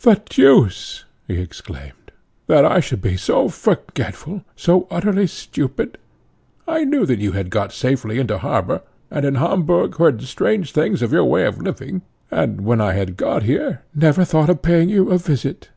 "The 0.00 0.20
deuce!" 0.28 1.04
he 1.28 1.34
exclaimed, 1.38 2.10
"that 2.48 2.64
I 2.64 2.80
should 2.80 3.00
be 3.00 3.16
so 3.16 3.48
forgetful, 3.48 4.42
so 4.56 4.88
utterly 4.90 5.28
stupid! 5.28 5.98
I 6.66 6.82
knew 6.82 7.06
that 7.06 7.20
you 7.20 7.30
had 7.30 7.48
got 7.48 7.72
safely 7.72 8.18
into 8.18 8.38
harbour, 8.38 8.82
and 9.08 9.24
in 9.24 9.36
Hamburg 9.36 9.96
heard 9.98 10.20
strange 10.22 10.72
things 10.72 11.00
of 11.00 11.12
your 11.12 11.26
way 11.26 11.44
of 11.46 11.62
living, 11.62 12.02
and, 12.28 12.62
when 12.62 12.80
I 12.80 12.94
had 12.94 13.16
got 13.16 13.44
here, 13.44 13.82
never 13.94 14.24
thought 14.24 14.50
of 14.50 14.62
paying 14.62 14.88
you 14.88 15.10
a 15.12 15.18
visit. 15.18 15.68